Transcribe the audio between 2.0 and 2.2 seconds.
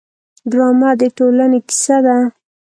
ده